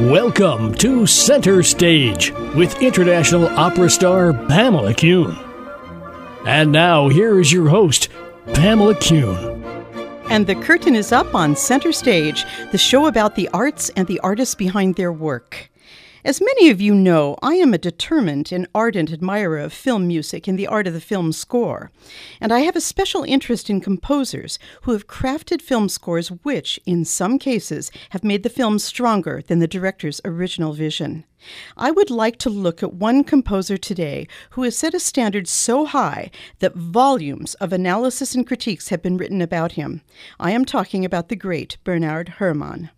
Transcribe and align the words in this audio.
Welcome 0.00 0.74
to 0.76 1.06
Center 1.06 1.62
Stage 1.62 2.32
with 2.54 2.80
international 2.80 3.46
opera 3.58 3.90
star 3.90 4.32
Pamela 4.32 4.94
Kuhn. 4.94 5.36
And 6.46 6.72
now, 6.72 7.08
here 7.08 7.38
is 7.38 7.52
your 7.52 7.68
host, 7.68 8.08
Pamela 8.54 8.94
Kuhn. 8.94 9.62
And 10.30 10.46
the 10.46 10.54
curtain 10.54 10.94
is 10.94 11.12
up 11.12 11.34
on 11.34 11.56
Center 11.56 11.92
Stage, 11.92 12.46
the 12.72 12.78
show 12.78 13.06
about 13.06 13.34
the 13.34 13.50
arts 13.52 13.90
and 13.90 14.06
the 14.06 14.20
artists 14.20 14.54
behind 14.54 14.96
their 14.96 15.12
work. 15.12 15.68
As 16.26 16.40
many 16.40 16.70
of 16.70 16.80
you 16.80 16.92
know, 16.92 17.36
I 17.40 17.54
am 17.54 17.72
a 17.72 17.78
determined 17.78 18.50
and 18.50 18.66
ardent 18.74 19.12
admirer 19.12 19.58
of 19.58 19.72
film 19.72 20.08
music 20.08 20.48
and 20.48 20.58
the 20.58 20.66
art 20.66 20.88
of 20.88 20.92
the 20.92 21.00
film 21.00 21.30
score, 21.30 21.92
and 22.40 22.52
I 22.52 22.62
have 22.62 22.74
a 22.74 22.80
special 22.80 23.22
interest 23.22 23.70
in 23.70 23.80
composers 23.80 24.58
who 24.82 24.90
have 24.90 25.06
crafted 25.06 25.62
film 25.62 25.88
scores 25.88 26.32
which, 26.42 26.80
in 26.84 27.04
some 27.04 27.38
cases, 27.38 27.92
have 28.10 28.24
made 28.24 28.42
the 28.42 28.48
film 28.48 28.80
stronger 28.80 29.40
than 29.46 29.60
the 29.60 29.68
director's 29.68 30.20
original 30.24 30.72
vision. 30.72 31.22
I 31.76 31.92
would 31.92 32.10
like 32.10 32.38
to 32.38 32.50
look 32.50 32.82
at 32.82 32.92
one 32.92 33.22
composer 33.22 33.76
today 33.76 34.26
who 34.50 34.64
has 34.64 34.76
set 34.76 34.94
a 34.94 34.98
standard 34.98 35.46
so 35.46 35.84
high 35.84 36.32
that 36.58 36.74
volumes 36.74 37.54
of 37.60 37.72
analysis 37.72 38.34
and 38.34 38.44
critiques 38.44 38.88
have 38.88 39.00
been 39.00 39.16
written 39.16 39.40
about 39.40 39.72
him. 39.72 40.02
I 40.40 40.50
am 40.50 40.64
talking 40.64 41.04
about 41.04 41.28
the 41.28 41.36
great 41.36 41.76
Bernard 41.84 42.30
Herrmann. 42.40 42.90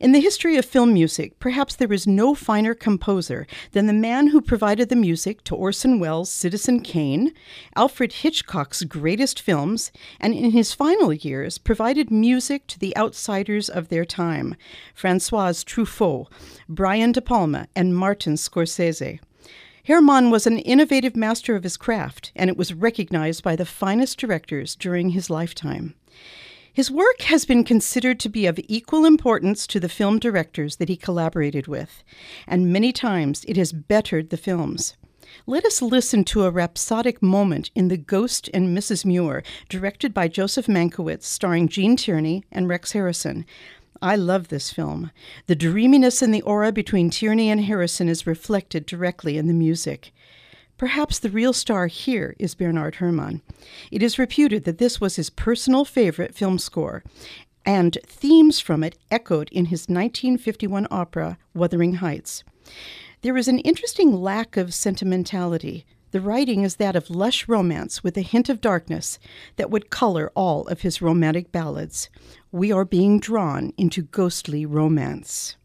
In 0.00 0.12
the 0.12 0.20
history 0.20 0.56
of 0.56 0.64
film 0.64 0.92
music, 0.92 1.38
perhaps 1.38 1.74
there 1.74 1.92
is 1.92 2.06
no 2.06 2.34
finer 2.34 2.74
composer 2.74 3.46
than 3.72 3.86
the 3.86 3.92
man 3.92 4.28
who 4.28 4.40
provided 4.40 4.88
the 4.88 4.96
music 4.96 5.42
to 5.44 5.54
Orson 5.54 5.98
Welles' 5.98 6.30
Citizen 6.30 6.80
Kane, 6.80 7.32
Alfred 7.76 8.12
Hitchcock's 8.12 8.82
greatest 8.82 9.40
films, 9.40 9.92
and 10.20 10.34
in 10.34 10.50
his 10.50 10.72
final 10.72 11.12
years 11.12 11.58
provided 11.58 12.10
music 12.10 12.66
to 12.66 12.78
the 12.78 12.96
outsiders 12.96 13.68
of 13.68 13.88
their 13.88 14.04
time 14.04 14.56
Francois 14.94 15.52
Truffaut, 15.64 16.28
Brian 16.68 17.12
De 17.12 17.20
Palma, 17.20 17.68
and 17.74 17.96
Martin 17.96 18.34
Scorsese. 18.34 19.20
Herrmann 19.84 20.30
was 20.30 20.46
an 20.46 20.58
innovative 20.60 21.14
master 21.14 21.56
of 21.56 21.62
his 21.62 21.76
craft, 21.76 22.32
and 22.34 22.48
it 22.48 22.56
was 22.56 22.72
recognized 22.72 23.42
by 23.42 23.54
the 23.54 23.66
finest 23.66 24.18
directors 24.18 24.74
during 24.74 25.10
his 25.10 25.28
lifetime. 25.28 25.94
His 26.74 26.90
work 26.90 27.22
has 27.22 27.44
been 27.44 27.62
considered 27.62 28.18
to 28.18 28.28
be 28.28 28.46
of 28.46 28.58
equal 28.66 29.04
importance 29.04 29.64
to 29.68 29.78
the 29.78 29.88
film 29.88 30.18
directors 30.18 30.76
that 30.76 30.88
he 30.88 30.96
collaborated 30.96 31.68
with, 31.68 32.02
and 32.48 32.72
many 32.72 32.92
times 32.92 33.44
it 33.46 33.56
has 33.56 33.72
bettered 33.72 34.30
the 34.30 34.36
films. 34.36 34.96
Let 35.46 35.64
us 35.64 35.80
listen 35.80 36.24
to 36.24 36.42
a 36.42 36.50
rhapsodic 36.50 37.22
moment 37.22 37.70
in 37.76 37.86
The 37.86 37.96
Ghost 37.96 38.50
and 38.52 38.76
Mrs. 38.76 39.04
Muir, 39.04 39.44
directed 39.68 40.12
by 40.12 40.26
Joseph 40.26 40.66
Mankiewicz, 40.66 41.22
starring 41.22 41.68
Gene 41.68 41.94
Tierney 41.94 42.42
and 42.50 42.68
Rex 42.68 42.90
Harrison. 42.90 43.46
I 44.02 44.16
love 44.16 44.48
this 44.48 44.72
film. 44.72 45.12
The 45.46 45.54
dreaminess 45.54 46.22
and 46.22 46.34
the 46.34 46.42
aura 46.42 46.72
between 46.72 47.08
Tierney 47.08 47.50
and 47.50 47.64
Harrison 47.64 48.08
is 48.08 48.26
reflected 48.26 48.84
directly 48.84 49.38
in 49.38 49.46
the 49.46 49.54
music. 49.54 50.12
Perhaps 50.84 51.20
the 51.20 51.30
real 51.30 51.54
star 51.54 51.86
here 51.86 52.36
is 52.38 52.54
Bernard 52.54 52.96
Herrmann. 52.96 53.40
It 53.90 54.02
is 54.02 54.18
reputed 54.18 54.64
that 54.64 54.76
this 54.76 55.00
was 55.00 55.16
his 55.16 55.30
personal 55.30 55.86
favorite 55.86 56.34
film 56.34 56.58
score, 56.58 57.02
and 57.64 57.96
themes 58.06 58.60
from 58.60 58.84
it 58.84 58.98
echoed 59.10 59.48
in 59.48 59.64
his 59.64 59.88
1951 59.88 60.86
opera, 60.90 61.38
Wuthering 61.54 61.94
Heights. 61.94 62.44
There 63.22 63.38
is 63.38 63.48
an 63.48 63.60
interesting 63.60 64.12
lack 64.12 64.58
of 64.58 64.74
sentimentality. 64.74 65.86
The 66.10 66.20
writing 66.20 66.64
is 66.64 66.76
that 66.76 66.96
of 66.96 67.08
lush 67.08 67.48
romance 67.48 68.04
with 68.04 68.18
a 68.18 68.20
hint 68.20 68.50
of 68.50 68.60
darkness 68.60 69.18
that 69.56 69.70
would 69.70 69.88
color 69.88 70.30
all 70.34 70.66
of 70.68 70.82
his 70.82 71.00
romantic 71.00 71.50
ballads. 71.50 72.10
We 72.52 72.70
are 72.72 72.84
being 72.84 73.20
drawn 73.20 73.72
into 73.78 74.02
ghostly 74.02 74.66
romance. 74.66 75.56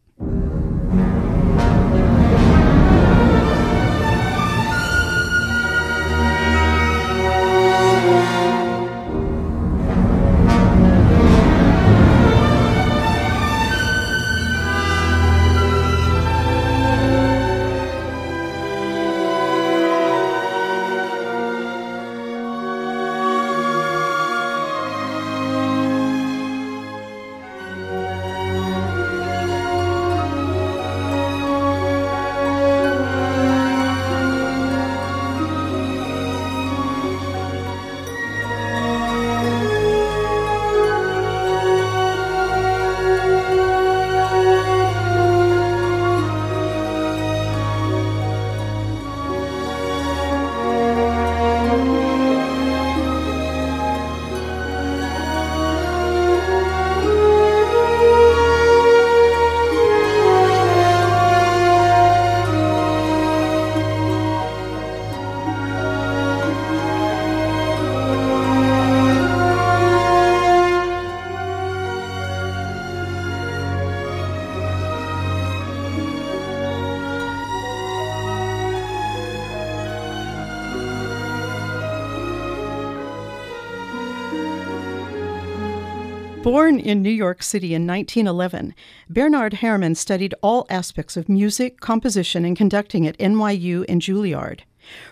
Born 86.42 86.80
in 86.80 87.02
New 87.02 87.10
York 87.10 87.42
City 87.42 87.74
in 87.74 87.86
1911, 87.86 88.74
Bernard 89.10 89.52
Herrmann 89.54 89.94
studied 89.94 90.34
all 90.42 90.66
aspects 90.70 91.18
of 91.18 91.28
music, 91.28 91.80
composition, 91.80 92.46
and 92.46 92.56
conducting 92.56 93.06
at 93.06 93.18
NYU 93.18 93.84
and 93.90 94.00
Juilliard. 94.00 94.60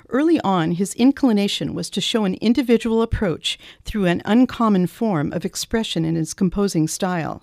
Early 0.08 0.40
on, 0.40 0.72
his 0.72 0.94
inclination 0.94 1.74
was 1.74 1.90
to 1.90 2.00
show 2.00 2.24
an 2.24 2.36
individual 2.36 3.02
approach 3.02 3.58
through 3.84 4.06
an 4.06 4.22
uncommon 4.24 4.86
form 4.86 5.30
of 5.34 5.44
expression 5.44 6.06
in 6.06 6.14
his 6.14 6.32
composing 6.32 6.88
style. 6.88 7.42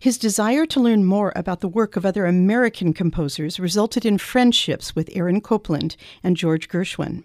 His 0.00 0.16
desire 0.16 0.64
to 0.64 0.80
learn 0.80 1.04
more 1.04 1.34
about 1.36 1.60
the 1.60 1.68
work 1.68 1.96
of 1.96 2.06
other 2.06 2.24
American 2.24 2.94
composers 2.94 3.60
resulted 3.60 4.06
in 4.06 4.16
friendships 4.16 4.96
with 4.96 5.10
Aaron 5.12 5.42
Copland 5.42 5.94
and 6.22 6.38
George 6.38 6.70
Gershwin. 6.70 7.24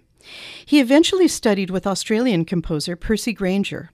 He 0.66 0.82
eventually 0.82 1.30
studied 1.30 1.70
with 1.70 1.88
Australian 1.88 2.44
composer 2.44 2.98
Percy 2.98 3.32
Grainger. 3.32 3.92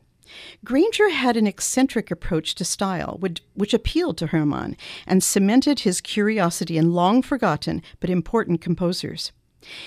Grainger 0.64 1.09
had 1.09 1.38
an 1.38 1.47
eccentric 1.47 2.12
approach 2.12 2.56
to 2.56 2.66
style, 2.66 3.18
which, 3.19 3.42
which, 3.53 3.74
appealed 3.74 4.18
to 4.18 4.28
Herrmann 4.28 4.78
and 5.08 5.24
cemented 5.24 5.81
his 5.81 6.02
curiosity 6.02 6.78
in 6.78 6.94
long 6.94 7.22
forgotten 7.22 7.81
but 8.00 8.09
important 8.09 8.62
composers. 8.62 9.31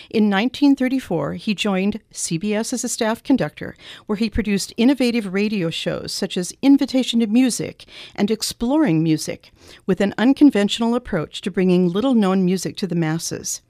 In 0.09 0.31
1934, 0.31 1.35
he 1.35 1.55
joined 1.55 2.01
CBS 2.13 2.73
as 2.73 2.85
a 2.85 2.89
staff 2.89 3.23
conductor, 3.23 3.75
where 4.07 4.17
he 4.17 4.31
produced 4.31 4.73
innovative 4.77 5.33
radio 5.33 5.69
shows 5.69 6.13
such 6.13 6.37
as 6.37 6.55
Invitation 6.63 7.21
to 7.21 7.27
Music 7.27 7.85
and 8.15 8.31
Exploring 8.31 9.03
Music, 9.03 9.51
with 9.85 10.01
an 10.01 10.15
unconventional 10.17 10.95
approach 10.95 11.41
to 11.41 11.51
bringing 11.51 11.89
little 11.89 12.15
known 12.15 12.45
music 12.45 12.77
to 12.77 12.87
the 12.87 12.95
masses. 12.95 13.63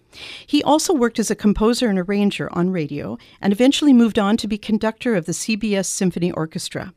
He 0.46 0.62
also 0.62 0.93
worked 0.93 1.19
as 1.19 1.31
a 1.31 1.37
composer 1.37 1.88
and 1.88 1.99
arranger 1.99 2.49
on 2.52 2.70
radio 2.70 3.19
and 3.40 3.52
eventually 3.52 3.93
moved 3.93 4.19
on 4.19 4.37
to 4.38 4.49
be 4.49 4.58
conductor 4.58 5.14
of 5.14 5.26
the 5.26 5.32
CBS 5.32 5.87
Symphony 5.87 6.31
Orchestra. 6.32 6.93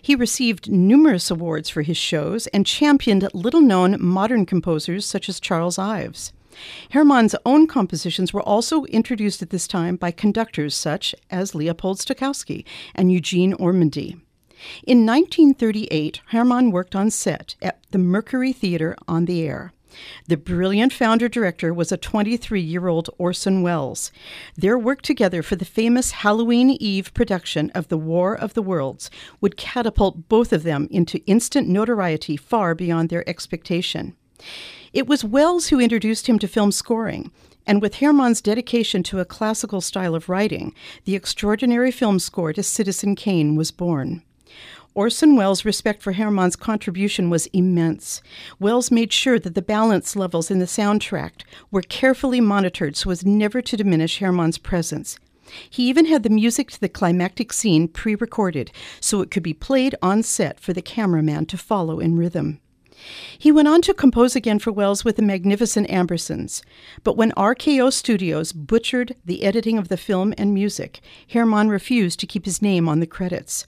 He 0.00 0.14
received 0.14 0.70
numerous 0.70 1.30
awards 1.30 1.68
for 1.68 1.82
his 1.82 1.96
shows 1.96 2.46
and 2.48 2.66
championed 2.66 3.28
little 3.32 3.60
known 3.60 3.96
modern 4.00 4.46
composers 4.46 5.06
such 5.06 5.28
as 5.28 5.40
Charles 5.40 5.78
Ives. 5.78 6.32
Herrmann's 6.90 7.34
own 7.44 7.66
compositions 7.66 8.32
were 8.32 8.42
also 8.42 8.84
introduced 8.84 9.42
at 9.42 9.50
this 9.50 9.68
time 9.68 9.96
by 9.96 10.10
conductors 10.10 10.74
such 10.74 11.14
as 11.30 11.54
Leopold 11.54 11.98
Stokowski 11.98 12.64
and 12.94 13.12
Eugene 13.12 13.52
Ormandy. 13.54 14.20
In 14.86 15.04
1938, 15.04 16.20
Herrmann 16.28 16.70
worked 16.70 16.96
on 16.96 17.10
set 17.10 17.56
at 17.60 17.78
the 17.90 17.98
Mercury 17.98 18.52
Theater 18.52 18.96
on 19.06 19.26
the 19.26 19.42
Air. 19.42 19.72
The 20.26 20.36
brilliant 20.36 20.92
founder 20.92 21.28
director 21.28 21.72
was 21.72 21.92
a 21.92 21.96
23 21.96 22.60
year 22.60 22.88
old 22.88 23.10
Orson 23.18 23.62
Welles. 23.62 24.12
Their 24.56 24.78
work 24.78 25.02
together 25.02 25.42
for 25.42 25.56
the 25.56 25.64
famous 25.64 26.10
Halloween 26.10 26.70
Eve 26.70 27.12
production 27.14 27.70
of 27.70 27.88
The 27.88 27.98
War 27.98 28.34
of 28.34 28.54
the 28.54 28.62
Worlds 28.62 29.10
would 29.40 29.56
catapult 29.56 30.28
both 30.28 30.52
of 30.52 30.62
them 30.62 30.88
into 30.90 31.24
instant 31.26 31.68
notoriety 31.68 32.36
far 32.36 32.74
beyond 32.74 33.08
their 33.08 33.28
expectation. 33.28 34.14
It 34.92 35.06
was 35.06 35.24
Welles 35.24 35.68
who 35.68 35.80
introduced 35.80 36.26
him 36.26 36.38
to 36.38 36.48
film 36.48 36.72
scoring, 36.72 37.30
and 37.66 37.82
with 37.82 37.96
Herrmann's 37.96 38.40
dedication 38.40 39.02
to 39.04 39.20
a 39.20 39.24
classical 39.24 39.80
style 39.80 40.14
of 40.14 40.28
writing, 40.28 40.74
the 41.04 41.16
extraordinary 41.16 41.90
film 41.90 42.18
score 42.18 42.52
to 42.52 42.62
Citizen 42.62 43.14
Kane 43.14 43.56
was 43.56 43.70
born. 43.70 44.22
Orson 44.96 45.36
Welles' 45.36 45.66
respect 45.66 46.02
for 46.02 46.12
Herrmann's 46.12 46.56
contribution 46.56 47.28
was 47.28 47.48
immense. 47.48 48.22
Welles 48.58 48.90
made 48.90 49.12
sure 49.12 49.38
that 49.38 49.54
the 49.54 49.60
balance 49.60 50.16
levels 50.16 50.50
in 50.50 50.58
the 50.58 50.64
soundtrack 50.64 51.42
were 51.70 51.82
carefully 51.82 52.40
monitored 52.40 52.96
so 52.96 53.10
as 53.10 53.22
never 53.22 53.60
to 53.60 53.76
diminish 53.76 54.20
Herrmann's 54.20 54.56
presence. 54.56 55.18
He 55.68 55.86
even 55.86 56.06
had 56.06 56.22
the 56.22 56.30
music 56.30 56.70
to 56.70 56.80
the 56.80 56.88
climactic 56.88 57.52
scene 57.52 57.88
pre 57.88 58.14
recorded 58.14 58.72
so 58.98 59.20
it 59.20 59.30
could 59.30 59.42
be 59.42 59.52
played 59.52 59.94
on 60.00 60.22
set 60.22 60.58
for 60.58 60.72
the 60.72 60.80
cameraman 60.80 61.44
to 61.46 61.58
follow 61.58 62.00
in 62.00 62.16
rhythm. 62.16 62.58
He 63.38 63.52
went 63.52 63.68
on 63.68 63.82
to 63.82 63.92
compose 63.92 64.34
again 64.34 64.58
for 64.58 64.72
Welles 64.72 65.04
with 65.04 65.16
the 65.16 65.22
magnificent 65.22 65.90
Ambersons, 65.90 66.62
but 67.04 67.18
when 67.18 67.32
RKO 67.32 67.92
Studios 67.92 68.52
butchered 68.52 69.14
the 69.26 69.42
editing 69.42 69.76
of 69.76 69.88
the 69.88 69.98
film 69.98 70.32
and 70.38 70.54
music, 70.54 71.00
Herrmann 71.28 71.68
refused 71.68 72.18
to 72.20 72.26
keep 72.26 72.46
his 72.46 72.62
name 72.62 72.88
on 72.88 73.00
the 73.00 73.06
credits. 73.06 73.66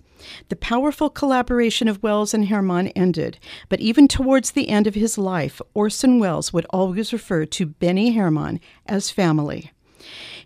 The 0.49 0.57
powerful 0.57 1.11
collaboration 1.11 1.89
of 1.89 2.03
Welles 2.03 2.35
and 2.35 2.47
Herrmann 2.47 2.89
ended, 2.89 3.39
but 3.69 3.81
even 3.81 4.09
towards 4.09 4.51
the 4.51 4.69
end 4.69 4.87
of 4.87 4.95
his 4.95 5.19
life, 5.19 5.61
Orson 5.75 6.19
Welles 6.19 6.53
would 6.53 6.67
always 6.71 7.13
refer 7.13 7.47
to 7.47 7.67
Benny 7.67 8.13
Herrmann 8.13 8.61
as 8.87 9.11
family. 9.11 9.73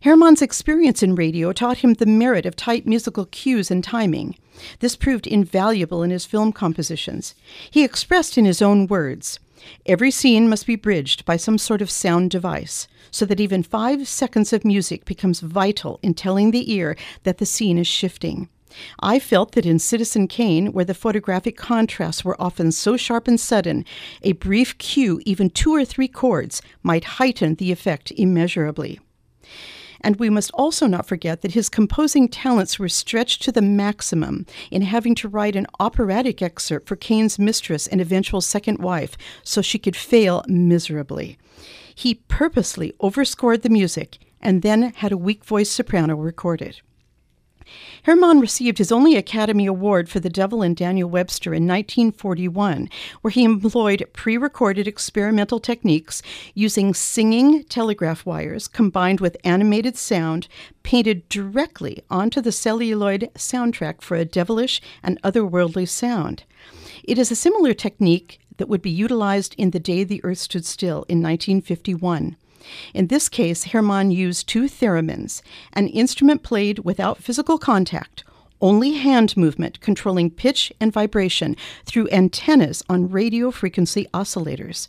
Herrmann's 0.00 0.42
experience 0.42 1.02
in 1.02 1.14
radio 1.14 1.52
taught 1.52 1.78
him 1.78 1.94
the 1.94 2.06
merit 2.06 2.44
of 2.44 2.56
tight 2.56 2.86
musical 2.86 3.26
cues 3.26 3.70
and 3.70 3.84
timing. 3.84 4.36
This 4.80 4.96
proved 4.96 5.26
invaluable 5.26 6.02
in 6.02 6.10
his 6.10 6.26
film 6.26 6.52
compositions. 6.52 7.34
He 7.70 7.84
expressed 7.84 8.36
in 8.36 8.44
his 8.44 8.60
own 8.60 8.88
words 8.88 9.38
Every 9.86 10.10
scene 10.10 10.48
must 10.48 10.66
be 10.66 10.74
bridged 10.74 11.24
by 11.24 11.36
some 11.36 11.56
sort 11.56 11.80
of 11.80 11.90
sound 11.90 12.32
device, 12.32 12.88
so 13.12 13.24
that 13.26 13.38
even 13.38 13.62
five 13.62 14.08
seconds 14.08 14.52
of 14.52 14.64
music 14.64 15.04
becomes 15.04 15.38
vital 15.38 16.00
in 16.02 16.14
telling 16.14 16.50
the 16.50 16.72
ear 16.72 16.96
that 17.22 17.38
the 17.38 17.46
scene 17.46 17.78
is 17.78 17.86
shifting. 17.86 18.48
I 19.00 19.18
felt 19.18 19.52
that 19.52 19.66
in 19.66 19.78
Citizen 19.78 20.28
Kane, 20.28 20.72
where 20.72 20.84
the 20.84 20.94
photographic 20.94 21.56
contrasts 21.56 22.24
were 22.24 22.40
often 22.40 22.72
so 22.72 22.96
sharp 22.96 23.28
and 23.28 23.38
sudden, 23.38 23.84
a 24.22 24.32
brief 24.32 24.78
cue, 24.78 25.20
even 25.24 25.50
two 25.50 25.74
or 25.74 25.84
three 25.84 26.08
chords, 26.08 26.62
might 26.82 27.04
heighten 27.04 27.56
the 27.56 27.72
effect 27.72 28.12
immeasurably. 28.12 29.00
And 30.02 30.16
we 30.16 30.30
must 30.30 30.50
also 30.52 30.86
not 30.86 31.06
forget 31.06 31.42
that 31.42 31.52
his 31.52 31.68
composing 31.68 32.28
talents 32.28 32.78
were 32.78 32.88
stretched 32.88 33.42
to 33.42 33.52
the 33.52 33.62
maximum 33.62 34.46
in 34.70 34.82
having 34.82 35.14
to 35.16 35.28
write 35.28 35.54
an 35.54 35.66
operatic 35.78 36.42
excerpt 36.42 36.88
for 36.88 36.96
Kane's 36.96 37.38
mistress 37.38 37.86
and 37.86 38.00
eventual 38.00 38.40
second 38.40 38.78
wife 38.78 39.16
so 39.44 39.62
she 39.62 39.78
could 39.78 39.96
fail 39.96 40.44
miserably. 40.48 41.38
He 41.94 42.14
purposely 42.14 42.94
overscored 43.00 43.62
the 43.62 43.68
music 43.68 44.18
and 44.40 44.62
then 44.62 44.92
had 44.96 45.12
a 45.12 45.16
weak 45.16 45.44
voiced 45.44 45.72
soprano 45.72 46.16
recorded. 46.16 46.80
Herrmann 48.04 48.40
received 48.40 48.78
his 48.78 48.90
only 48.90 49.16
Academy 49.16 49.66
Award 49.66 50.08
for 50.08 50.18
The 50.18 50.28
Devil 50.28 50.62
and 50.62 50.76
Daniel 50.76 51.08
Webster 51.08 51.54
in 51.54 51.66
1941, 51.66 52.88
where 53.20 53.30
he 53.30 53.44
employed 53.44 54.04
pre 54.12 54.36
recorded 54.36 54.88
experimental 54.88 55.60
techniques 55.60 56.22
using 56.54 56.94
singing 56.94 57.64
telegraph 57.64 58.26
wires 58.26 58.68
combined 58.68 59.20
with 59.20 59.36
animated 59.44 59.96
sound 59.96 60.48
painted 60.82 61.28
directly 61.28 62.02
onto 62.10 62.40
the 62.40 62.52
celluloid 62.52 63.30
soundtrack 63.34 64.02
for 64.02 64.16
a 64.16 64.24
devilish 64.24 64.80
and 65.02 65.20
otherworldly 65.22 65.88
sound. 65.88 66.44
It 67.04 67.18
is 67.18 67.30
a 67.30 67.36
similar 67.36 67.74
technique 67.74 68.40
that 68.56 68.68
would 68.68 68.82
be 68.82 68.90
utilized 68.90 69.54
in 69.58 69.70
The 69.70 69.80
Day 69.80 70.04
the 70.04 70.20
Earth 70.24 70.38
Stood 70.38 70.64
Still 70.64 71.04
in 71.08 71.22
1951. 71.22 72.36
In 72.94 73.08
this 73.08 73.28
case, 73.28 73.64
Herrmann 73.64 74.10
used 74.10 74.48
two 74.48 74.64
theremins, 74.64 75.42
an 75.72 75.88
instrument 75.88 76.42
played 76.42 76.80
without 76.80 77.22
physical 77.22 77.58
contact, 77.58 78.24
only 78.60 78.92
hand 78.92 79.36
movement 79.36 79.80
controlling 79.80 80.30
pitch 80.30 80.72
and 80.80 80.92
vibration 80.92 81.56
through 81.84 82.08
antennas 82.10 82.82
on 82.88 83.10
radio 83.10 83.50
frequency 83.50 84.06
oscillators. 84.14 84.88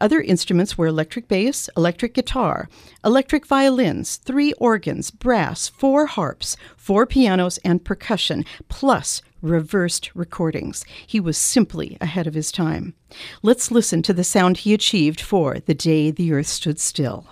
Other 0.00 0.20
instruments 0.20 0.76
were 0.76 0.86
electric 0.86 1.28
bass, 1.28 1.68
electric 1.76 2.14
guitar, 2.14 2.68
electric 3.04 3.46
violins, 3.46 4.16
three 4.16 4.52
organs, 4.54 5.10
brass, 5.10 5.68
four 5.68 6.06
harps, 6.06 6.56
four 6.76 7.06
pianos, 7.06 7.58
and 7.58 7.84
percussion, 7.84 8.44
plus 8.68 9.22
reversed 9.42 10.14
recordings. 10.14 10.84
He 11.06 11.20
was 11.20 11.36
simply 11.36 11.98
ahead 12.00 12.26
of 12.26 12.34
his 12.34 12.50
time. 12.50 12.94
Let's 13.42 13.70
listen 13.70 14.00
to 14.02 14.14
the 14.14 14.24
sound 14.24 14.58
he 14.58 14.72
achieved 14.72 15.20
for 15.20 15.58
The 15.58 15.74
Day 15.74 16.10
the 16.10 16.32
Earth 16.32 16.46
Stood 16.46 16.80
Still. 16.80 17.26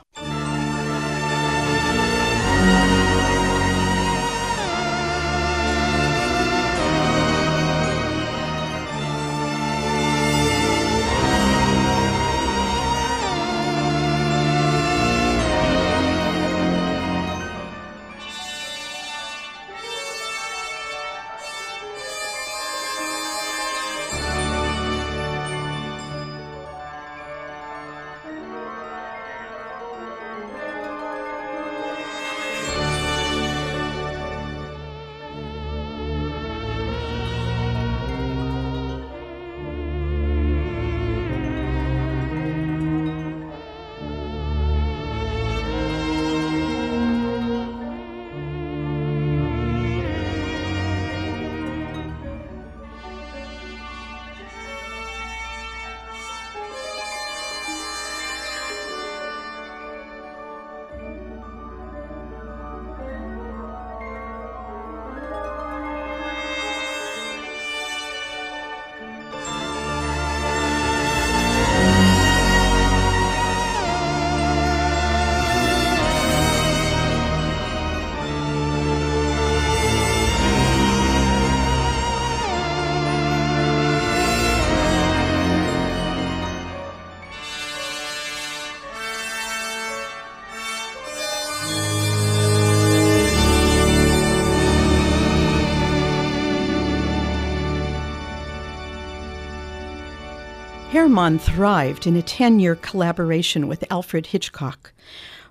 Herrmann 100.91 101.39
thrived 101.39 102.09
in 102.09 102.17
a 102.17 102.23
10 102.23 102.59
year 102.59 102.75
collaboration 102.75 103.69
with 103.69 103.85
Alfred 103.93 104.27
Hitchcock. 104.27 104.93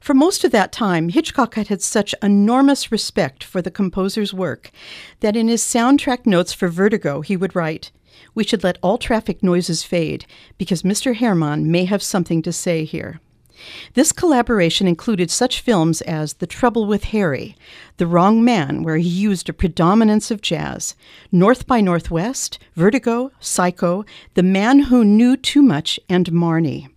For 0.01 0.13
most 0.13 0.43
of 0.43 0.51
that 0.51 0.73
time, 0.73 1.07
Hitchcock 1.07 1.55
had 1.55 1.69
had 1.69 1.81
such 1.81 2.13
enormous 2.21 2.91
respect 2.91 3.45
for 3.45 3.61
the 3.61 3.71
composer's 3.71 4.33
work 4.33 4.69
that 5.21 5.37
in 5.37 5.47
his 5.47 5.63
soundtrack 5.63 6.25
notes 6.25 6.51
for 6.51 6.67
Vertigo, 6.67 7.21
he 7.21 7.37
would 7.37 7.55
write, 7.55 7.89
We 8.35 8.43
should 8.43 8.65
let 8.65 8.79
all 8.83 8.97
traffic 8.97 9.41
noises 9.41 9.81
fade 9.81 10.25
because 10.57 10.83
Mr. 10.83 11.15
Herrmann 11.15 11.71
may 11.71 11.85
have 11.85 12.03
something 12.03 12.41
to 12.41 12.51
say 12.51 12.83
here. 12.83 13.21
This 13.93 14.11
collaboration 14.11 14.87
included 14.87 15.29
such 15.29 15.61
films 15.61 16.01
as 16.01 16.33
The 16.33 16.47
Trouble 16.47 16.85
with 16.85 17.05
Harry, 17.05 17.55
The 17.97 18.07
Wrong 18.07 18.43
Man, 18.43 18.83
where 18.83 18.97
he 18.97 19.07
used 19.07 19.49
a 19.49 19.53
predominance 19.53 20.31
of 20.31 20.41
jazz, 20.41 20.95
North 21.31 21.67
by 21.67 21.81
Northwest, 21.81 22.59
Vertigo, 22.75 23.31
Psycho, 23.39 24.05
The 24.35 24.43
Man 24.43 24.79
Who 24.83 25.03
Knew 25.03 25.35
Too 25.35 25.61
Much, 25.61 25.99
and 26.09 26.31
Marnie. 26.31 26.87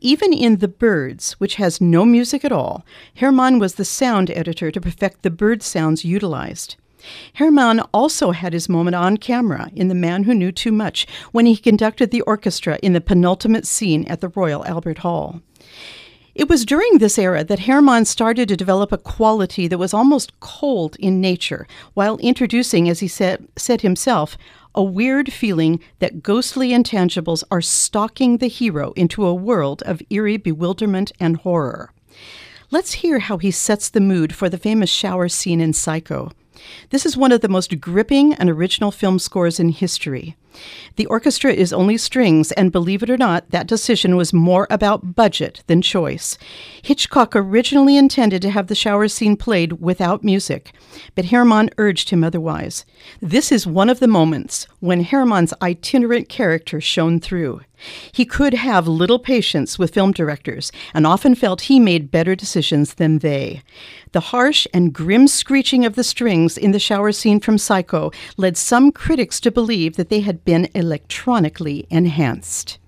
Even 0.00 0.32
in 0.32 0.56
The 0.56 0.68
Birds, 0.68 1.32
which 1.32 1.56
has 1.56 1.80
no 1.80 2.04
music 2.04 2.44
at 2.44 2.52
all, 2.52 2.84
Herrmann 3.14 3.58
was 3.58 3.74
the 3.74 3.84
sound 3.84 4.30
editor 4.30 4.70
to 4.70 4.80
perfect 4.80 5.22
the 5.22 5.30
bird 5.30 5.62
sounds 5.62 6.04
utilized. 6.04 6.76
Herrmann 7.34 7.80
also 7.92 8.32
had 8.32 8.52
his 8.52 8.68
moment 8.68 8.94
on 8.94 9.16
camera 9.16 9.70
in 9.74 9.88
The 9.88 9.94
Man 9.94 10.24
Who 10.24 10.34
Knew 10.34 10.52
Too 10.52 10.72
Much 10.72 11.06
when 11.32 11.46
he 11.46 11.56
conducted 11.56 12.10
the 12.10 12.20
orchestra 12.22 12.78
in 12.82 12.92
the 12.92 13.00
penultimate 13.00 13.66
scene 13.66 14.04
at 14.06 14.20
the 14.20 14.28
Royal 14.28 14.66
Albert 14.66 14.98
Hall. 14.98 15.40
It 16.34 16.48
was 16.48 16.64
during 16.64 16.98
this 16.98 17.18
era 17.18 17.42
that 17.44 17.60
Herrmann 17.60 18.04
started 18.04 18.48
to 18.48 18.56
develop 18.56 18.92
a 18.92 18.98
quality 18.98 19.66
that 19.66 19.78
was 19.78 19.92
almost 19.92 20.38
cold 20.40 20.96
in 20.98 21.20
nature, 21.20 21.66
while 21.94 22.18
introducing, 22.18 22.88
as 22.88 23.00
he 23.00 23.08
said, 23.08 23.48
said 23.56 23.80
himself, 23.80 24.38
a 24.74 24.82
weird 24.82 25.32
feeling 25.32 25.80
that 25.98 26.22
ghostly 26.22 26.70
intangibles 26.70 27.42
are 27.50 27.60
stalking 27.60 28.36
the 28.36 28.46
hero 28.46 28.92
into 28.92 29.26
a 29.26 29.34
world 29.34 29.82
of 29.82 30.02
eerie 30.10 30.36
bewilderment 30.36 31.10
and 31.18 31.38
horror. 31.38 31.92
Let's 32.70 32.92
hear 32.92 33.18
how 33.18 33.38
he 33.38 33.50
sets 33.50 33.88
the 33.88 34.00
mood 34.00 34.32
for 34.32 34.48
the 34.48 34.58
famous 34.58 34.90
shower 34.90 35.28
scene 35.28 35.60
in 35.60 35.72
Psycho. 35.72 36.30
This 36.90 37.06
is 37.06 37.16
one 37.16 37.32
of 37.32 37.40
the 37.40 37.48
most 37.48 37.80
gripping 37.80 38.34
and 38.34 38.50
original 38.50 38.90
film 38.90 39.18
scores 39.18 39.60
in 39.60 39.70
history. 39.70 40.36
The 40.96 41.06
orchestra 41.06 41.52
is 41.52 41.72
only 41.72 41.96
strings, 41.96 42.50
and 42.52 42.72
believe 42.72 43.02
it 43.02 43.10
or 43.10 43.16
not, 43.16 43.50
that 43.50 43.68
decision 43.68 44.16
was 44.16 44.32
more 44.32 44.66
about 44.68 45.14
budget 45.14 45.62
than 45.68 45.80
choice. 45.80 46.36
Hitchcock 46.82 47.36
originally 47.36 47.96
intended 47.96 48.42
to 48.42 48.50
have 48.50 48.66
the 48.66 48.74
shower 48.74 49.06
scene 49.08 49.36
played 49.36 49.74
without 49.74 50.24
music, 50.24 50.72
but 51.14 51.26
Herrmann 51.26 51.70
urged 51.78 52.10
him 52.10 52.24
otherwise. 52.24 52.84
This 53.20 53.52
is 53.52 53.66
one 53.66 53.88
of 53.88 54.00
the 54.00 54.08
moments 54.08 54.66
when 54.80 55.04
Herrmann's 55.04 55.54
itinerant 55.62 56.28
character 56.28 56.80
shone 56.80 57.20
through. 57.20 57.60
He 58.12 58.26
could 58.26 58.52
have 58.52 58.86
little 58.86 59.18
patience 59.18 59.78
with 59.78 59.94
film 59.94 60.12
directors 60.12 60.70
and 60.92 61.06
often 61.06 61.34
felt 61.34 61.62
he 61.62 61.80
made 61.80 62.10
better 62.10 62.34
decisions 62.34 62.94
than 62.94 63.20
they. 63.20 63.62
The 64.12 64.20
harsh 64.20 64.66
and 64.74 64.92
grim 64.92 65.26
screeching 65.26 65.86
of 65.86 65.94
the 65.94 66.04
strings 66.04 66.49
in 66.58 66.72
the 66.72 66.78
shower 66.80 67.12
scene 67.12 67.38
from 67.38 67.58
Psycho 67.58 68.10
led 68.36 68.56
some 68.56 68.90
critics 68.90 69.38
to 69.40 69.50
believe 69.50 69.96
that 69.96 70.08
they 70.08 70.20
had 70.20 70.44
been 70.44 70.68
electronically 70.74 71.86
enhanced. 71.90 72.79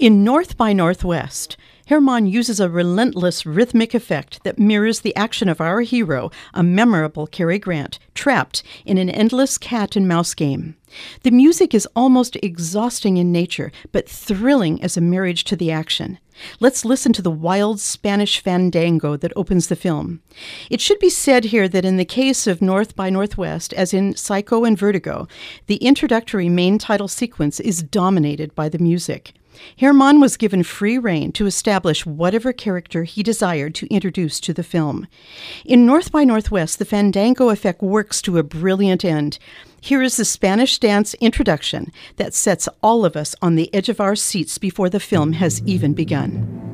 In 0.00 0.24
North 0.24 0.56
by 0.56 0.72
Northwest, 0.72 1.58
Herrmann 1.88 2.24
uses 2.24 2.58
a 2.58 2.70
relentless 2.70 3.44
rhythmic 3.44 3.92
effect 3.92 4.42
that 4.44 4.58
mirrors 4.58 5.00
the 5.00 5.14
action 5.14 5.46
of 5.46 5.60
our 5.60 5.82
hero, 5.82 6.30
a 6.54 6.62
memorable 6.62 7.26
Cary 7.26 7.58
Grant, 7.58 7.98
trapped 8.14 8.62
in 8.86 8.96
an 8.96 9.10
endless 9.10 9.58
cat 9.58 9.96
and 9.96 10.08
mouse 10.08 10.32
game. 10.32 10.74
The 11.22 11.30
music 11.30 11.74
is 11.74 11.86
almost 11.94 12.38
exhausting 12.42 13.18
in 13.18 13.30
nature, 13.30 13.72
but 13.92 14.08
thrilling 14.08 14.82
as 14.82 14.96
a 14.96 15.02
marriage 15.02 15.44
to 15.44 15.54
the 15.54 15.70
action. 15.70 16.18
Let's 16.60 16.86
listen 16.86 17.12
to 17.12 17.22
the 17.22 17.30
wild 17.30 17.78
Spanish 17.78 18.40
fandango 18.40 19.18
that 19.18 19.34
opens 19.36 19.68
the 19.68 19.76
film. 19.76 20.22
It 20.70 20.80
should 20.80 20.98
be 20.98 21.10
said 21.10 21.44
here 21.44 21.68
that 21.68 21.84
in 21.84 21.98
the 21.98 22.06
case 22.06 22.46
of 22.46 22.62
North 22.62 22.96
by 22.96 23.10
Northwest, 23.10 23.74
as 23.74 23.92
in 23.92 24.16
Psycho 24.16 24.64
and 24.64 24.78
Vertigo, 24.78 25.28
the 25.66 25.76
introductory 25.76 26.48
main 26.48 26.78
title 26.78 27.08
sequence 27.08 27.60
is 27.60 27.82
dominated 27.82 28.54
by 28.54 28.70
the 28.70 28.78
music. 28.78 29.34
Herrmann 29.78 30.20
was 30.20 30.36
given 30.36 30.62
free 30.62 30.98
rein 30.98 31.32
to 31.32 31.46
establish 31.46 32.06
whatever 32.06 32.52
character 32.52 33.04
he 33.04 33.22
desired 33.22 33.74
to 33.76 33.86
introduce 33.88 34.40
to 34.40 34.52
the 34.52 34.62
film. 34.62 35.06
In 35.64 35.86
North 35.86 36.12
by 36.12 36.24
Northwest, 36.24 36.78
the 36.78 36.84
fandango 36.84 37.48
effect 37.48 37.82
works 37.82 38.22
to 38.22 38.38
a 38.38 38.42
brilliant 38.42 39.04
end. 39.04 39.38
Here 39.80 40.02
is 40.02 40.16
the 40.16 40.24
Spanish 40.24 40.78
dance 40.78 41.14
introduction 41.14 41.92
that 42.16 42.34
sets 42.34 42.68
all 42.82 43.04
of 43.04 43.16
us 43.16 43.34
on 43.40 43.54
the 43.54 43.72
edge 43.74 43.88
of 43.88 44.00
our 44.00 44.14
seats 44.14 44.58
before 44.58 44.90
the 44.90 45.00
film 45.00 45.32
has 45.34 45.62
even 45.64 45.94
begun. 45.94 46.69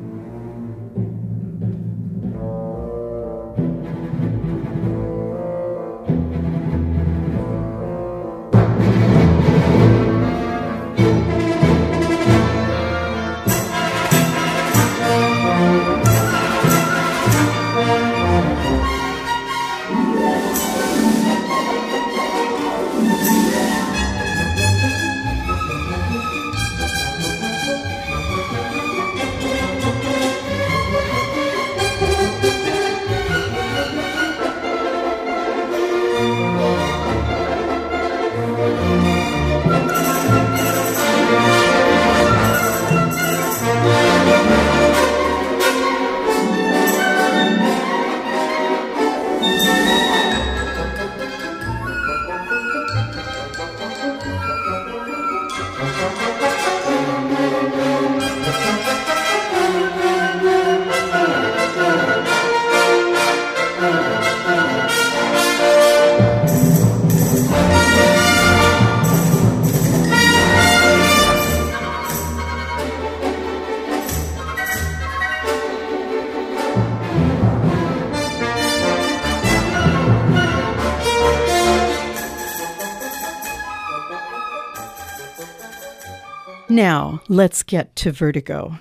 Now, 86.77 87.23
let's 87.27 87.63
get 87.63 87.95
to 87.95 88.11
Vertigo. 88.11 88.77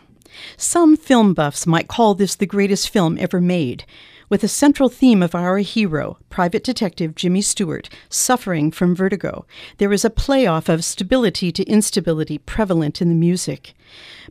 Some 0.59 0.99
film 0.99 1.33
buffs 1.33 1.67
might 1.67 1.89
call 1.89 2.15
this 2.15 2.35
the 2.35 2.45
greatest 2.45 2.91
film 2.91 3.17
ever 3.19 3.41
made, 3.41 3.87
with 4.29 4.45
a 4.45 4.49
central 4.49 4.91
theme 4.91 5.23
of 5.23 5.35
our 5.35 5.57
hero, 5.61 6.19
private 6.29 6.63
detective 6.63 7.15
Jimmy 7.15 7.41
Stewart, 7.41 7.89
suffering 8.11 8.71
from 8.71 8.95
vertigo. 8.95 9.47
There 9.79 9.95
is 9.95 10.05
a 10.05 10.11
playoff 10.11 10.69
of 10.69 10.85
stability 10.85 11.51
to 11.53 11.65
instability 11.65 12.37
prevalent 12.37 13.01
in 13.01 13.09
the 13.09 13.15
music. 13.15 13.73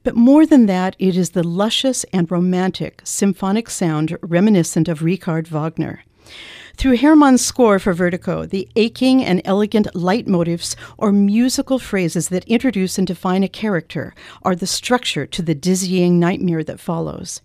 But 0.04 0.16
more 0.16 0.46
than 0.46 0.68
that, 0.68 0.96
it 1.00 1.18
is 1.18 1.32
the 1.32 1.42
luscious 1.42 2.04
and 2.14 2.30
romantic 2.30 3.02
symphonic 3.04 3.72
sound 3.72 4.16
reminiscent 4.22 4.88
of 4.88 5.02
Richard 5.02 5.48
Wagner. 5.48 6.04
Through 6.78 6.98
Herrmann's 6.98 7.44
score 7.44 7.80
for 7.80 7.94
Vertigo, 7.94 8.46
the 8.46 8.68
aching 8.76 9.24
and 9.24 9.42
elegant 9.46 9.88
leitmotifs 9.94 10.76
or 10.98 11.14
musical 11.14 11.80
phrases 11.80 12.28
that 12.30 12.44
introduce 12.46 12.98
and 12.98 13.08
define 13.08 13.44
a 13.44 13.48
character 13.48 14.14
are 14.44 14.56
the 14.56 14.68
structure 14.68 15.26
to 15.26 15.42
the 15.42 15.56
dizzying 15.56 16.20
nightmare 16.20 16.66
that 16.66 16.82
follows. 16.82 17.42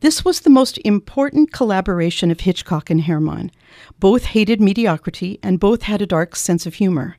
This 0.00 0.24
was 0.24 0.40
the 0.40 0.50
most 0.50 0.78
important 0.84 1.52
collaboration 1.52 2.30
of 2.30 2.40
Hitchcock 2.40 2.90
and 2.90 3.00
Herrmann. 3.00 3.50
Both 3.98 4.26
hated 4.26 4.60
mediocrity 4.60 5.38
and 5.42 5.58
both 5.58 5.82
had 5.82 6.02
a 6.02 6.06
dark 6.06 6.36
sense 6.36 6.66
of 6.66 6.74
humor. 6.74 7.16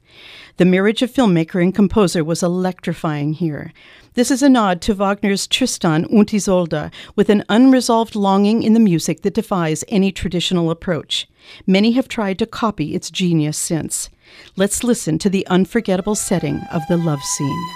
The 0.57 0.65
marriage 0.65 1.01
of 1.01 1.11
filmmaker 1.11 1.61
and 1.61 1.73
composer 1.73 2.23
was 2.23 2.43
electrifying 2.43 3.33
here. 3.33 3.73
This 4.17 4.31
is 4.31 4.41
a 4.41 4.49
nod 4.49 4.81
to 4.81 4.95
Wagner's 4.95 5.45
Tristan 5.45 6.03
und 6.05 6.33
Isolde, 6.33 6.89
with 7.15 7.29
an 7.29 7.43
unresolved 7.49 8.15
longing 8.15 8.63
in 8.63 8.73
the 8.73 8.79
music 8.79 9.21
that 9.21 9.35
defies 9.35 9.83
any 9.89 10.11
traditional 10.11 10.71
approach. 10.71 11.27
Many 11.67 11.91
have 11.91 12.07
tried 12.07 12.39
to 12.39 12.47
copy 12.47 12.95
its 12.95 13.11
genius 13.11 13.59
since. 13.59 14.09
Let's 14.55 14.83
listen 14.83 15.19
to 15.19 15.29
the 15.29 15.45
unforgettable 15.45 16.15
setting 16.15 16.61
of 16.73 16.81
the 16.89 16.97
love 16.97 17.21
scene. 17.21 17.69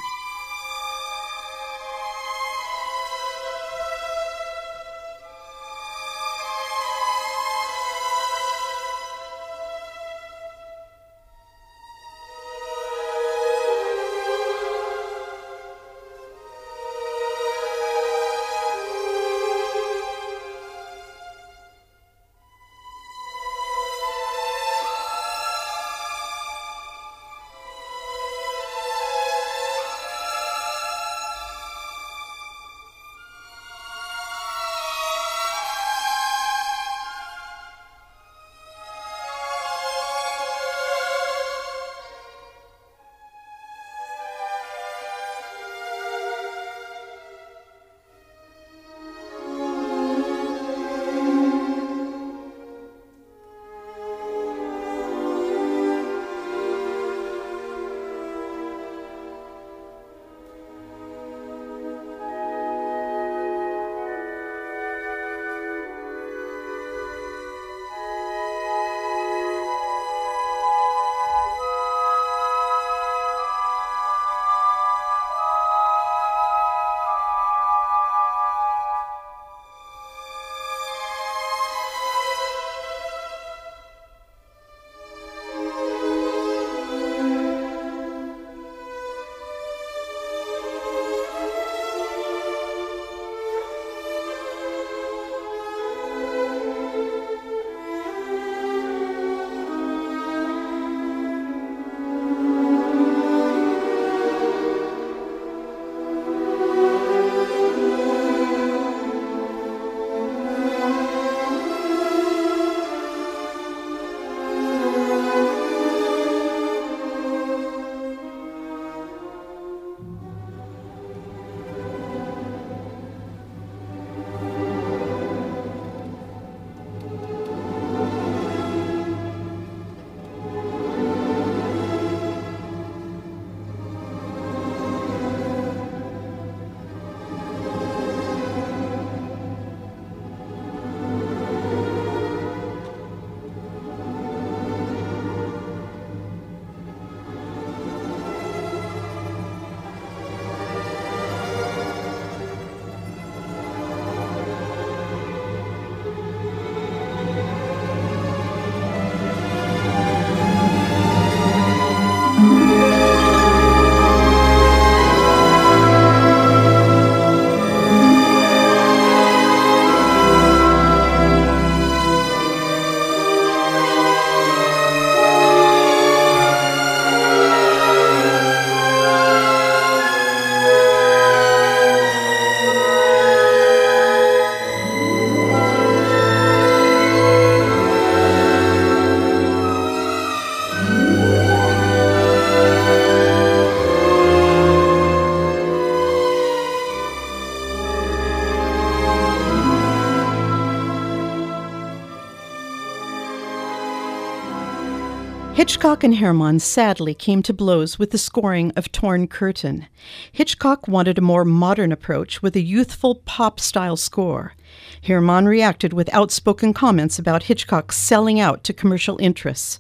Hitchcock 205.62 206.04
and 206.04 206.16
Herrmann 206.16 206.58
sadly 206.58 207.14
came 207.14 207.44
to 207.44 207.54
blows 207.54 208.00
with 208.00 208.10
the 208.10 208.18
scoring 208.18 208.72
of 208.76 208.92
Torn 208.92 209.28
Curtain. 209.28 209.86
Hitchcock 210.32 210.88
wanted 210.88 211.20
a 211.20 211.22
more 211.22 211.46
modern 211.46 211.92
approach 211.92 212.42
with 212.42 212.56
a 212.56 212.62
youthful 212.62 213.14
pop 213.26 213.60
style 213.60 213.96
score. 213.96 214.56
Herrmann 215.04 215.46
reacted 215.46 215.94
with 215.94 216.12
outspoken 216.16 216.74
comments 216.74 217.20
about 217.20 217.44
Hitchcock 217.44 217.92
selling 217.92 218.40
out 218.40 218.64
to 218.64 218.74
commercial 218.74 219.20
interests. 219.20 219.80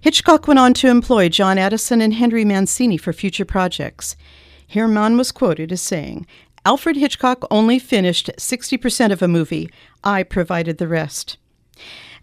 Hitchcock 0.00 0.48
went 0.48 0.58
on 0.58 0.72
to 0.72 0.88
employ 0.88 1.28
John 1.28 1.58
Addison 1.58 2.00
and 2.00 2.14
Henry 2.14 2.46
Mancini 2.46 2.96
for 2.96 3.12
future 3.12 3.44
projects. 3.44 4.16
Herrmann 4.68 5.18
was 5.18 5.30
quoted 5.30 5.72
as 5.72 5.82
saying, 5.82 6.26
Alfred 6.64 6.96
Hitchcock 6.96 7.44
only 7.50 7.78
finished 7.78 8.30
60% 8.38 9.12
of 9.12 9.20
a 9.20 9.28
movie. 9.28 9.68
I 10.02 10.22
provided 10.22 10.78
the 10.78 10.88
rest. 10.88 11.36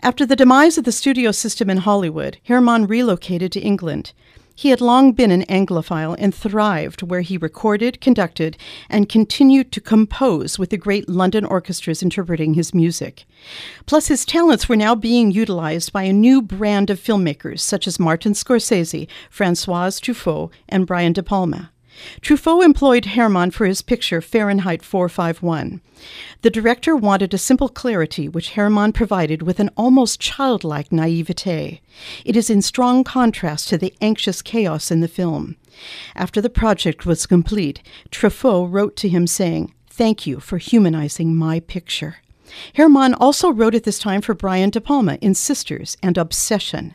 After 0.02 0.26
the 0.26 0.38
demise 0.38 0.78
of 0.78 0.86
the 0.86 0.94
studio 0.94 1.34
system 1.34 1.70
in 1.70 1.78
Hollywood, 1.78 2.38
Herrmann 2.44 2.88
relocated 2.88 3.52
to 3.52 3.60
England. 3.60 4.14
He 4.56 4.70
had 4.70 4.80
long 4.80 5.12
been 5.12 5.30
an 5.30 5.44
Anglophile 5.50 6.16
and 6.18 6.34
thrived 6.34 7.04
where 7.04 7.20
he 7.20 7.38
recorded, 7.38 8.00
conducted, 8.00 8.58
and 8.90 9.10
continued 9.10 9.74
to 9.74 9.82
compose 9.82 10.58
with 10.58 10.70
the 10.70 10.78
great 10.78 11.10
London 11.10 11.44
orchestras 11.44 12.02
interpreting 12.02 12.54
his 12.54 12.74
music. 12.74 13.26
Plus, 13.86 14.08
his 14.08 14.26
talents 14.26 14.70
were 14.70 14.78
now 14.78 14.96
being 14.96 15.32
utilized 15.32 15.92
by 15.92 16.04
a 16.04 16.14
new 16.14 16.42
brand 16.42 16.90
of 16.90 17.00
filmmakers 17.00 17.60
such 17.60 17.86
as 17.86 18.00
Martin 18.00 18.34
Scorsese, 18.34 19.08
Francois 19.30 19.90
Truffaut, 19.90 20.50
and 20.70 20.88
Brian 20.88 21.12
De 21.12 21.24
Palma. 21.24 21.72
Truffaut 22.22 22.64
employed 22.64 23.06
Herrmann 23.06 23.52
for 23.52 23.66
his 23.66 23.82
picture 23.82 24.22
Fahrenheit 24.22 24.84
451. 24.84 25.82
The 26.42 26.50
director 26.50 26.96
wanted 26.96 27.34
a 27.34 27.38
simple 27.38 27.70
clarity, 27.70 28.28
which 28.30 28.52
Herrmann 28.52 28.94
provided 28.94 29.42
with 29.42 29.60
an 29.60 29.70
almost 29.76 30.20
childlike 30.20 30.92
naivete. 30.92 31.82
It 32.24 32.36
is 32.36 32.50
in 32.50 32.62
strong 32.62 33.04
contrast 33.04 33.68
to 33.70 33.78
the 33.78 33.94
anxious 34.02 34.42
chaos 34.42 34.92
in 34.92 35.02
the 35.02 35.08
film. 35.08 35.58
After 36.16 36.42
the 36.42 36.50
project 36.50 37.06
was 37.06 37.26
complete, 37.26 37.82
Truffaut 38.12 38.72
wrote 38.72 38.96
to 38.98 39.10
him 39.10 39.28
saying, 39.28 39.74
Thank 39.90 40.26
you 40.26 40.40
for 40.40 40.58
humanizing 40.58 41.36
my 41.36 41.60
picture. 41.60 42.18
Herrmann 42.74 43.14
also 43.14 43.52
wrote 43.52 43.76
at 43.76 43.84
this 43.84 44.00
time 44.00 44.22
for 44.22 44.34
Brian 44.34 44.70
De 44.70 44.82
Palma 44.82 45.16
in 45.22 45.36
Sisters 45.36 45.98
and 46.02 46.18
Obsession. 46.18 46.94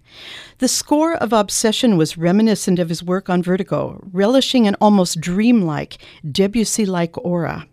The 0.58 0.68
score 0.68 1.14
of 1.14 1.32
Obsession 1.32 1.96
was 1.96 2.18
reminiscent 2.18 2.78
of 2.78 2.88
his 2.88 3.02
work 3.02 3.28
on 3.28 3.42
Vertigo, 3.42 4.02
relishing 4.12 4.66
an 4.66 4.76
almost 4.80 5.20
dreamlike, 5.20 5.98
Debussy 6.28 6.86
like 6.86 7.16
aura. 7.18 7.66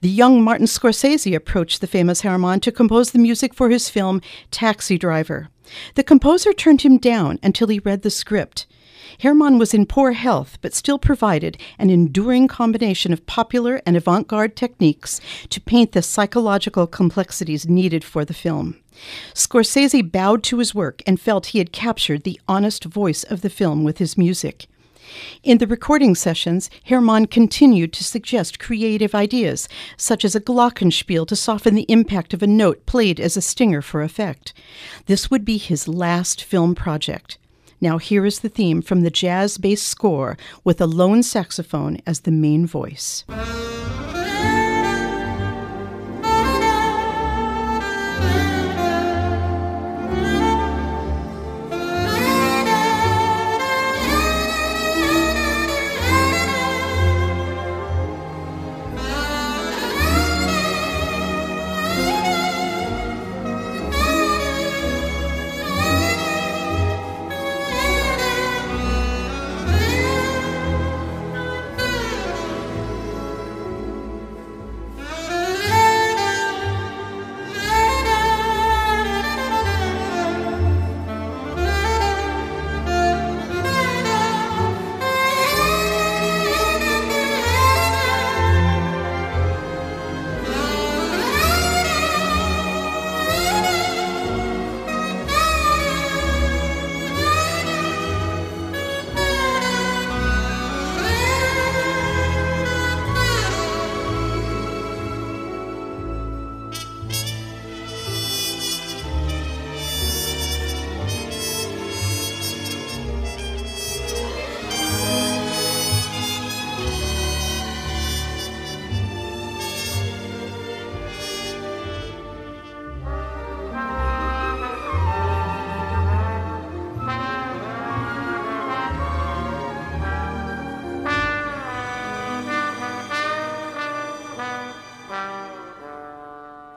The 0.00 0.08
young 0.08 0.42
Martin 0.42 0.66
Scorsese 0.66 1.34
approached 1.34 1.80
the 1.80 1.86
famous 1.86 2.20
Herrmann 2.20 2.60
to 2.60 2.72
compose 2.72 3.10
the 3.10 3.18
music 3.18 3.54
for 3.54 3.70
his 3.70 3.88
film 3.88 4.20
Taxi 4.50 4.98
Driver. 4.98 5.48
The 5.94 6.02
composer 6.02 6.52
turned 6.52 6.82
him 6.82 6.98
down 6.98 7.38
until 7.42 7.68
he 7.68 7.78
read 7.78 8.02
the 8.02 8.10
script. 8.10 8.66
Herrmann 9.18 9.58
was 9.58 9.74
in 9.74 9.86
poor 9.86 10.12
health, 10.12 10.58
but 10.60 10.74
still 10.74 10.98
provided 10.98 11.58
an 11.78 11.90
enduring 11.90 12.48
combination 12.48 13.12
of 13.12 13.26
popular 13.26 13.80
and 13.86 13.96
avant 13.96 14.28
garde 14.28 14.56
techniques 14.56 15.20
to 15.50 15.60
paint 15.60 15.92
the 15.92 16.02
psychological 16.02 16.86
complexities 16.86 17.68
needed 17.68 18.04
for 18.04 18.24
the 18.24 18.34
film. 18.34 18.76
Scorsese 19.34 20.02
bowed 20.02 20.42
to 20.44 20.58
his 20.58 20.74
work 20.74 21.02
and 21.06 21.20
felt 21.20 21.46
he 21.46 21.58
had 21.58 21.72
captured 21.72 22.22
the 22.22 22.40
honest 22.46 22.84
voice 22.84 23.24
of 23.24 23.40
the 23.40 23.50
film 23.50 23.84
with 23.84 23.98
his 23.98 24.16
music. 24.16 24.66
In 25.42 25.58
the 25.58 25.66
recording 25.66 26.14
sessions, 26.14 26.70
Herrmann 26.84 27.26
continued 27.26 27.92
to 27.92 28.04
suggest 28.04 28.58
creative 28.58 29.14
ideas, 29.14 29.68
such 29.96 30.24
as 30.24 30.34
a 30.34 30.40
glockenspiel 30.40 31.26
to 31.26 31.36
soften 31.36 31.74
the 31.74 31.86
impact 31.88 32.32
of 32.32 32.42
a 32.42 32.46
note 32.46 32.86
played 32.86 33.20
as 33.20 33.36
a 33.36 33.42
stinger 33.42 33.82
for 33.82 34.02
effect. 34.02 34.54
This 35.06 35.30
would 35.30 35.44
be 35.44 35.58
his 35.58 35.86
last 35.86 36.42
film 36.42 36.74
project. 36.74 37.38
Now, 37.84 37.98
here 37.98 38.24
is 38.24 38.40
the 38.40 38.48
theme 38.48 38.80
from 38.80 39.02
the 39.02 39.10
jazz 39.10 39.58
based 39.58 39.86
score 39.86 40.38
with 40.64 40.80
a 40.80 40.86
lone 40.86 41.22
saxophone 41.22 41.98
as 42.06 42.20
the 42.20 42.30
main 42.30 42.66
voice. 42.66 43.24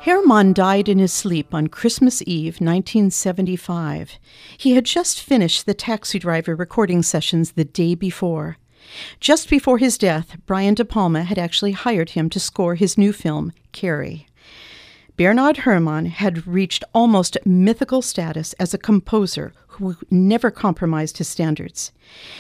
Herrmann 0.08 0.54
died 0.54 0.88
in 0.88 1.00
his 1.00 1.12
sleep 1.12 1.54
on 1.54 1.67
Christmas 1.67 2.24
Eve, 2.26 2.62
1975. 2.62 4.17
He 4.58 4.72
had 4.72 4.86
just 4.86 5.22
finished 5.22 5.65
the 5.65 5.74
Taxi 5.74 6.17
Driver 6.17 6.56
recording 6.56 7.04
sessions 7.04 7.52
the 7.52 7.65
day 7.65 7.93
before. 7.93 8.56
Just 9.20 9.50
before 9.50 9.80
his 9.80 9.98
death, 9.98 10.38
Brian 10.46 10.76
De 10.76 10.86
Palma 10.86 11.24
had 11.24 11.38
actually 11.38 11.74
hired 11.74 12.12
him 12.12 12.30
to 12.30 12.39
score 12.39 12.76
his 12.76 12.98
new 12.98 13.12
film, 13.12 13.52
Carrie. 13.74 14.28
Bernard 15.17 15.58
Herrmann 15.58 16.06
had 16.06 16.48
reached 16.48 16.86
almost 16.93 17.38
mythical 17.46 18.02
status 18.02 18.54
as 18.54 18.74
a 18.74 18.78
composer 18.78 19.52
who 19.67 19.98
never 20.10 20.50
compromised 20.50 21.17
his 21.17 21.28
standards. 21.28 21.91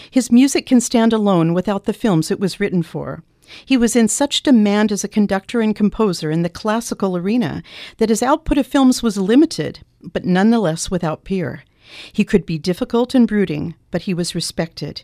His 0.09 0.31
music 0.31 0.65
can 0.65 0.79
stand 0.79 1.11
alone 1.11 1.53
without 1.53 1.83
the 1.83 1.91
films 1.91 2.31
it 2.31 2.39
was 2.39 2.61
written 2.61 2.81
for. 2.81 3.23
He 3.65 3.77
was 3.77 3.95
in 3.95 4.07
such 4.07 4.43
demand 4.43 4.91
as 4.91 5.03
a 5.03 5.09
conductor 5.09 5.61
and 5.61 5.75
composer 5.75 6.31
in 6.31 6.41
the 6.41 6.49
classical 6.49 7.15
arena 7.15 7.63
that 7.97 8.09
his 8.09 8.23
output 8.23 8.57
of 8.57 8.67
films 8.67 9.01
was 9.01 9.17
limited, 9.17 9.79
but 10.01 10.25
nonetheless 10.25 10.91
without 10.91 11.23
peer. 11.23 11.63
He 12.11 12.25
could 12.25 12.45
be 12.45 12.57
difficult 12.57 13.15
and 13.15 13.27
brooding, 13.27 13.75
but 13.91 14.03
he 14.03 14.13
was 14.13 14.35
respected. 14.35 15.03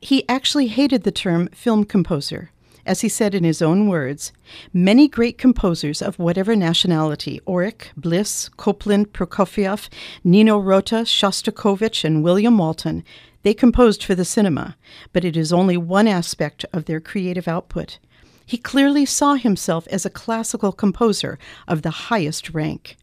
He 0.00 0.28
actually 0.28 0.68
hated 0.68 1.04
the 1.04 1.12
term 1.12 1.48
film 1.48 1.84
composer. 1.84 2.50
As 2.86 3.02
he 3.02 3.08
said 3.08 3.34
in 3.34 3.44
his 3.44 3.60
own 3.60 3.88
words, 3.88 4.32
many 4.72 5.06
great 5.06 5.36
composers 5.36 6.00
of 6.00 6.18
whatever 6.18 6.56
nationality 6.56 7.40
Auric, 7.46 7.92
Bliss, 7.96 8.48
Copland, 8.56 9.12
Prokofiev, 9.12 9.88
Nino 10.24 10.58
Rota, 10.58 11.04
Shostakovich, 11.04 12.04
and 12.04 12.24
William 12.24 12.56
Walton 12.56 13.04
they 13.42 13.54
composed 13.54 14.04
for 14.04 14.14
the 14.14 14.24
cinema, 14.24 14.76
but 15.12 15.24
it 15.24 15.36
is 15.36 15.52
only 15.52 15.76
one 15.76 16.06
aspect 16.06 16.64
of 16.72 16.84
their 16.84 17.00
creative 17.00 17.48
output. 17.48 17.98
He 18.44 18.58
clearly 18.58 19.06
saw 19.06 19.34
himself 19.34 19.86
as 19.88 20.04
a 20.04 20.10
classical 20.10 20.72
composer 20.72 21.38
of 21.68 21.82
the 21.82 21.90
highest 21.90 22.50
rank. 22.50 22.96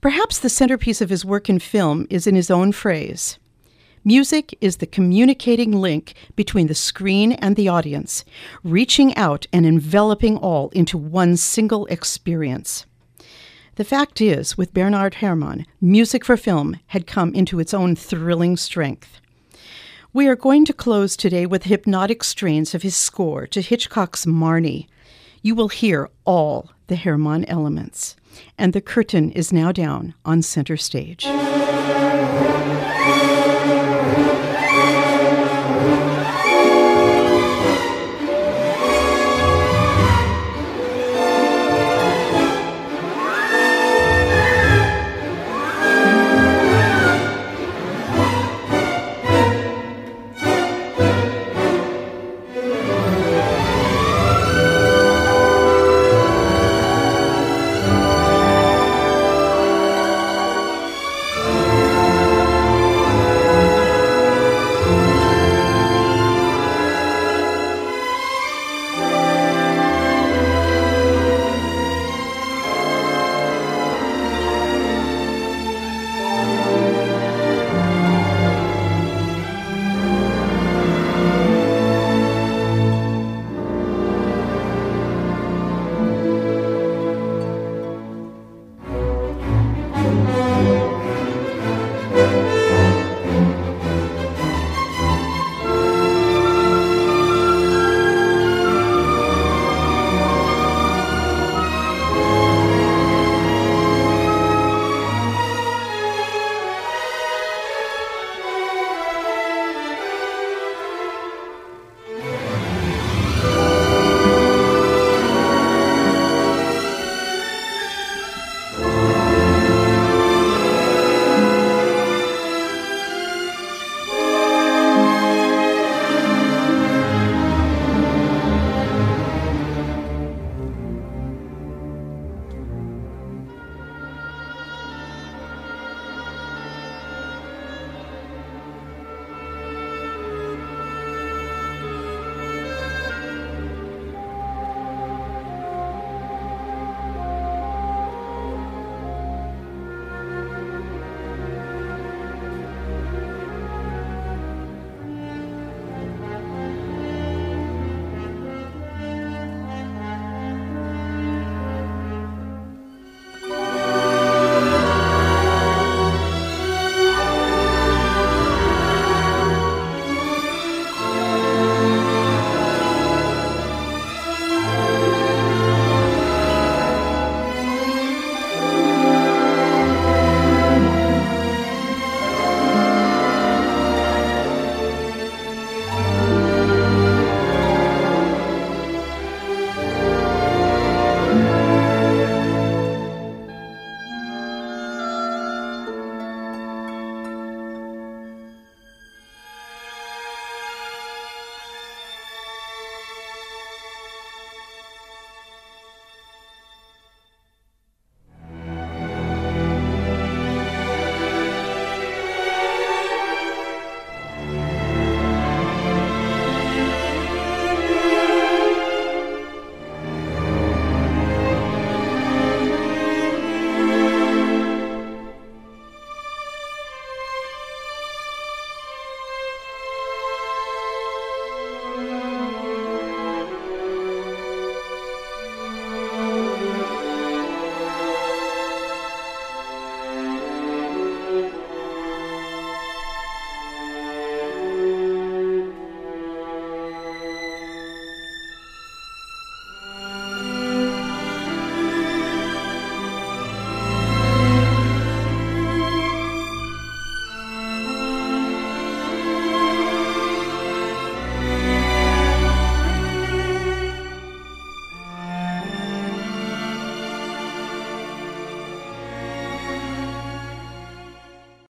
Perhaps 0.00 0.38
the 0.38 0.48
centerpiece 0.48 1.00
of 1.00 1.10
his 1.10 1.24
work 1.24 1.48
in 1.48 1.58
film 1.58 2.06
is 2.10 2.26
in 2.26 2.34
his 2.34 2.50
own 2.50 2.72
phrase 2.72 3.38
Music 4.06 4.54
is 4.60 4.76
the 4.76 4.86
communicating 4.86 5.72
link 5.72 6.12
between 6.36 6.66
the 6.66 6.74
screen 6.74 7.32
and 7.32 7.56
the 7.56 7.68
audience, 7.68 8.22
reaching 8.62 9.16
out 9.16 9.46
and 9.50 9.64
enveloping 9.64 10.36
all 10.36 10.68
into 10.70 10.98
one 10.98 11.38
single 11.38 11.86
experience. 11.86 12.84
The 13.76 13.84
fact 13.84 14.20
is, 14.20 14.58
with 14.58 14.74
Bernard 14.74 15.14
Herrmann, 15.14 15.64
music 15.80 16.22
for 16.22 16.36
film 16.36 16.78
had 16.88 17.06
come 17.06 17.34
into 17.34 17.58
its 17.58 17.72
own 17.72 17.96
thrilling 17.96 18.58
strength. 18.58 19.20
We 20.14 20.28
are 20.28 20.36
going 20.36 20.64
to 20.66 20.72
close 20.72 21.16
today 21.16 21.44
with 21.44 21.64
hypnotic 21.64 22.22
strains 22.22 22.72
of 22.72 22.82
his 22.82 22.94
score 22.94 23.48
to 23.48 23.60
Hitchcock's 23.60 24.26
Marnie. 24.26 24.86
You 25.42 25.56
will 25.56 25.66
hear 25.66 26.08
all 26.24 26.70
the 26.86 26.94
Herrmann 26.94 27.44
elements. 27.46 28.14
And 28.56 28.72
the 28.72 28.80
curtain 28.80 29.32
is 29.32 29.52
now 29.52 29.72
down 29.72 30.14
on 30.24 30.42
center 30.42 30.76
stage. 30.76 31.26